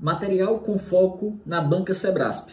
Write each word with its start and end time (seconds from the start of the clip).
Material 0.00 0.60
com 0.60 0.78
foco 0.78 1.38
na 1.44 1.60
banca 1.60 1.92
Sebrasp. 1.92 2.52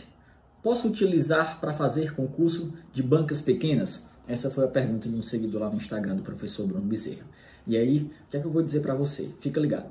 Posso 0.61 0.89
utilizar 0.89 1.61
para 1.61 1.71
fazer 1.71 2.13
concurso 2.13 2.73
de 2.91 3.01
bancas 3.01 3.41
pequenas? 3.41 4.05
Essa 4.27 4.51
foi 4.51 4.65
a 4.65 4.67
pergunta 4.67 5.07
de 5.07 5.15
um 5.15 5.21
seguidor 5.21 5.61
lá 5.61 5.69
no 5.69 5.77
Instagram 5.77 6.17
do 6.17 6.23
professor 6.23 6.67
Bruno 6.67 6.85
Bezerra. 6.85 7.25
E 7.65 7.77
aí, 7.77 7.99
o 7.99 8.29
que 8.29 8.35
é 8.35 8.41
que 8.41 8.45
eu 8.45 8.51
vou 8.51 8.61
dizer 8.61 8.81
para 8.81 8.95
você? 8.95 9.31
Fica 9.39 9.61
ligado. 9.61 9.89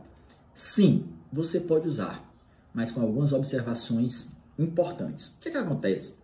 Sim, 0.55 1.07
você 1.33 1.59
pode 1.59 1.89
usar, 1.89 2.31
mas 2.75 2.91
com 2.91 3.01
algumas 3.01 3.33
observações 3.33 4.31
importantes. 4.59 5.29
O 5.29 5.41
que 5.41 5.49
é 5.49 5.53
que 5.53 5.57
acontece? 5.57 6.15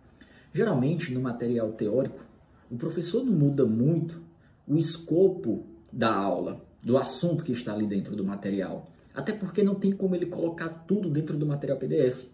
Geralmente, 0.53 1.11
no 1.15 1.19
material 1.19 1.71
teórico, 1.71 2.23
o 2.69 2.77
professor 2.77 3.25
não 3.25 3.33
muda 3.33 3.65
muito 3.65 4.21
o 4.67 4.77
escopo 4.77 5.65
da 5.91 6.13
aula, 6.13 6.63
do 6.83 6.95
assunto 6.95 7.43
que 7.43 7.53
está 7.53 7.73
ali 7.73 7.87
dentro 7.87 8.15
do 8.15 8.23
material. 8.23 8.92
Até 9.13 9.31
porque 9.31 9.63
não 9.63 9.75
tem 9.75 9.91
como 9.91 10.15
ele 10.15 10.25
colocar 10.25 10.69
tudo 10.69 11.09
dentro 11.09 11.37
do 11.37 11.45
material 11.45 11.77
PDF. 11.77 12.25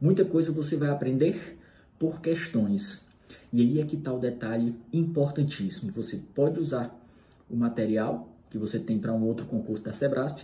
Muita 0.00 0.24
coisa 0.24 0.52
você 0.52 0.76
vai 0.76 0.90
aprender 0.90 1.58
por 1.98 2.20
questões. 2.20 3.06
E 3.52 3.60
aí 3.60 3.80
é 3.80 3.84
que 3.84 3.96
está 3.96 4.12
o 4.12 4.18
detalhe 4.18 4.74
importantíssimo. 4.92 5.92
Você 5.92 6.18
pode 6.34 6.60
usar 6.60 6.96
o 7.48 7.56
material 7.56 8.28
que 8.50 8.58
você 8.58 8.78
tem 8.78 8.98
para 8.98 9.12
um 9.12 9.24
outro 9.24 9.46
concurso 9.46 9.84
da 9.84 9.92
Sebrasp, 9.92 10.40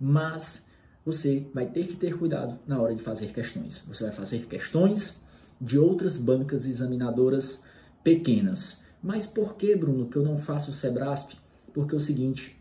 mas 0.00 0.66
você 1.04 1.46
vai 1.52 1.66
ter 1.66 1.86
que 1.86 1.96
ter 1.96 2.16
cuidado 2.16 2.58
na 2.66 2.80
hora 2.80 2.94
de 2.94 3.02
fazer 3.02 3.32
questões. 3.32 3.82
Você 3.86 4.04
vai 4.04 4.12
fazer 4.12 4.46
questões 4.46 5.22
de 5.60 5.78
outras 5.78 6.16
bancas 6.16 6.64
examinadoras 6.66 7.62
pequenas. 8.02 8.82
Mas 9.02 9.26
por 9.26 9.56
que, 9.56 9.74
Bruno, 9.74 10.08
que 10.08 10.16
eu 10.16 10.22
não 10.22 10.38
faço 10.38 10.70
o 10.70 10.74
Sebrasp? 10.74 11.34
Porque 11.72 11.94
é 11.94 11.96
o 11.96 12.00
seguinte, 12.00 12.56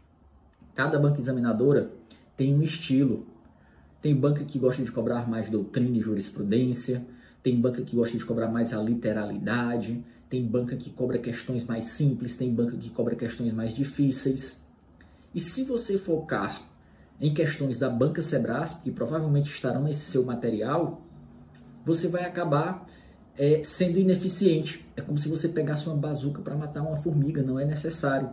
cada 0.76 1.00
banca 1.00 1.20
examinadora 1.20 1.92
tem 2.42 2.56
um 2.56 2.64
estilo. 2.64 3.28
Tem 4.02 4.16
banca 4.16 4.44
que 4.44 4.58
gosta 4.58 4.84
de 4.84 4.92
cobrar 4.92 5.30
mais 5.30 5.48
doutrina 5.48 5.96
e 5.96 6.02
jurisprudência, 6.02 7.06
tem 7.44 7.62
banca 7.62 7.84
que 7.84 7.96
gosta 7.96 8.18
de 8.18 8.26
cobrar 8.26 8.48
mais 8.48 8.74
a 8.74 8.82
literalidade, 8.82 10.04
tem 10.28 10.44
banca 10.44 10.76
que 10.76 10.90
cobra 10.90 11.20
questões 11.20 11.64
mais 11.64 11.84
simples, 11.84 12.36
tem 12.36 12.52
banca 12.52 12.76
que 12.76 12.90
cobra 12.90 13.16
questões 13.16 13.54
mais 13.54 13.76
difíceis. 13.76 14.60
E 15.36 15.40
se 15.40 15.64
você 15.64 16.00
focar 16.00 16.68
em 17.20 17.32
questões 17.32 17.78
da 17.78 17.92
banca 17.92 18.24
Sebrasp, 18.24 18.82
que 18.82 18.90
provavelmente 18.90 19.54
estarão 19.54 19.84
nesse 19.84 20.10
seu 20.10 20.26
material, 20.26 21.00
você 21.86 22.08
vai 22.08 22.26
acabar 22.26 22.90
é, 23.38 23.62
sendo 23.64 24.00
ineficiente. 24.00 24.84
É 24.98 25.02
como 25.04 25.20
se 25.20 25.30
você 25.30 25.48
pegasse 25.48 25.86
uma 25.86 25.96
bazuca 25.96 26.42
para 26.42 26.56
matar 26.56 26.82
uma 26.82 26.98
formiga, 26.98 27.44
não 27.44 27.60
é 27.60 27.66
necessário. 27.66 28.32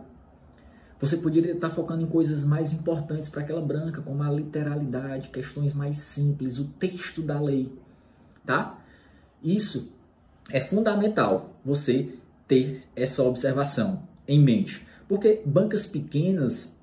Você 0.99 1.15
poderia 1.15 1.53
estar 1.53 1.69
focando 1.69 2.03
em 2.03 2.07
coisas 2.07 2.43
mais 2.43 2.73
importantes 2.73 3.29
para 3.29 3.41
aquela 3.41 3.61
branca, 3.61 4.01
como 4.01 4.21
a 4.21 4.29
literalidade, 4.29 5.29
questões 5.29 5.73
mais 5.73 5.97
simples, 5.97 6.59
o 6.59 6.65
texto 6.65 7.21
da 7.21 7.39
lei, 7.39 7.71
tá? 8.45 8.77
Isso 9.41 9.93
é 10.49 10.59
fundamental 10.59 11.55
você 11.63 12.15
ter 12.47 12.83
essa 12.95 13.23
observação 13.23 14.03
em 14.27 14.43
mente, 14.43 14.85
porque 15.07 15.41
bancas 15.45 15.87
pequenas 15.87 16.77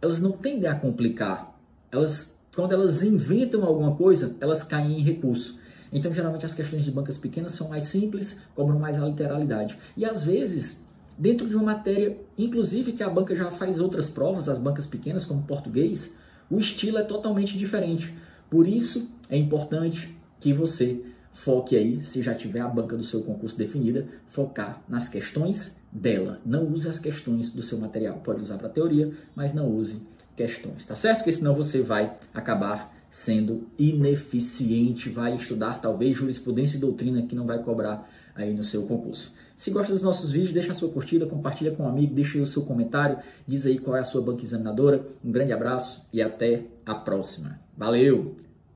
elas 0.00 0.20
não 0.20 0.32
tendem 0.32 0.68
a 0.68 0.74
complicar. 0.74 1.54
Elas, 1.92 2.38
quando 2.54 2.72
elas 2.72 3.02
inventam 3.02 3.64
alguma 3.64 3.94
coisa, 3.94 4.34
elas 4.40 4.64
caem 4.64 4.98
em 4.98 5.02
recurso. 5.02 5.60
Então, 5.92 6.12
geralmente 6.12 6.46
as 6.46 6.54
questões 6.54 6.84
de 6.84 6.90
bancas 6.90 7.18
pequenas 7.18 7.52
são 7.52 7.68
mais 7.68 7.84
simples, 7.84 8.40
cobram 8.54 8.78
mais 8.78 8.96
a 8.96 9.06
literalidade. 9.06 9.76
E 9.96 10.04
às 10.04 10.24
vezes 10.24 10.82
dentro 11.20 11.46
de 11.46 11.54
uma 11.54 11.74
matéria, 11.74 12.16
inclusive 12.38 12.92
que 12.92 13.02
a 13.02 13.10
banca 13.10 13.36
já 13.36 13.50
faz 13.50 13.78
outras 13.78 14.08
provas, 14.08 14.48
as 14.48 14.58
bancas 14.58 14.86
pequenas, 14.86 15.26
como 15.26 15.42
português, 15.42 16.14
o 16.50 16.58
estilo 16.58 16.96
é 16.96 17.02
totalmente 17.02 17.58
diferente. 17.58 18.14
Por 18.48 18.66
isso 18.66 19.10
é 19.28 19.36
importante 19.36 20.16
que 20.40 20.54
você 20.54 21.02
foque 21.30 21.76
aí, 21.76 22.02
se 22.02 22.22
já 22.22 22.34
tiver 22.34 22.60
a 22.60 22.68
banca 22.68 22.96
do 22.96 23.02
seu 23.02 23.20
concurso 23.22 23.58
definida, 23.58 24.08
focar 24.28 24.82
nas 24.88 25.10
questões 25.10 25.76
dela. 25.92 26.40
Não 26.44 26.66
use 26.66 26.88
as 26.88 26.98
questões 26.98 27.50
do 27.50 27.60
seu 27.60 27.76
material. 27.76 28.20
Pode 28.24 28.40
usar 28.40 28.56
para 28.56 28.70
teoria, 28.70 29.12
mas 29.34 29.52
não 29.52 29.68
use 29.68 30.00
questões, 30.34 30.86
tá 30.86 30.96
certo? 30.96 31.18
Porque 31.18 31.32
senão 31.32 31.54
você 31.54 31.82
vai 31.82 32.16
acabar 32.32 32.96
sendo 33.10 33.68
ineficiente, 33.78 35.10
vai 35.10 35.34
estudar 35.34 35.82
talvez 35.82 36.16
jurisprudência 36.16 36.78
e 36.78 36.80
doutrina 36.80 37.22
que 37.22 37.34
não 37.36 37.44
vai 37.44 37.62
cobrar 37.62 38.08
aí 38.34 38.54
no 38.54 38.64
seu 38.64 38.86
concurso. 38.86 39.34
Se 39.60 39.70
gosta 39.70 39.92
dos 39.92 40.00
nossos 40.00 40.32
vídeos, 40.32 40.54
deixa 40.54 40.72
a 40.72 40.74
sua 40.74 40.88
curtida, 40.88 41.26
compartilha 41.26 41.70
com 41.70 41.82
um 41.82 41.86
amigo, 41.86 42.14
deixa 42.14 42.38
aí 42.38 42.40
o 42.42 42.46
seu 42.46 42.62
comentário, 42.62 43.18
diz 43.46 43.66
aí 43.66 43.78
qual 43.78 43.94
é 43.94 44.00
a 44.00 44.04
sua 44.04 44.22
banca 44.22 44.42
examinadora. 44.42 45.06
Um 45.22 45.30
grande 45.30 45.52
abraço 45.52 46.02
e 46.10 46.22
até 46.22 46.64
a 46.86 46.94
próxima. 46.94 47.60
Valeu! 47.76 48.36